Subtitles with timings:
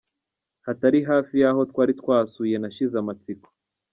[0.65, 3.47] hatari hafi y’aho twari twasuye, nashize amatsiko.